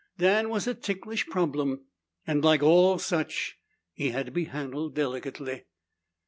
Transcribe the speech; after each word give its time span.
Dan 0.17 0.49
was 0.49 0.65
a 0.65 0.73
ticklish 0.73 1.27
problem, 1.27 1.81
and 2.25 2.43
like 2.43 2.63
all 2.63 2.97
such, 2.97 3.59
he 3.93 4.09
had 4.09 4.25
to 4.25 4.31
be 4.31 4.45
handled 4.45 4.95
delicately. 4.95 5.65